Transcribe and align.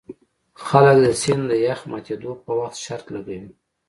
خلک 0.65 0.97
د 1.05 1.07
سیند 1.21 1.43
د 1.49 1.53
یخ 1.67 1.79
ماتیدو 1.91 2.31
په 2.45 2.51
وخت 2.59 2.77
شرط 2.85 3.05
لګوي 3.15 3.49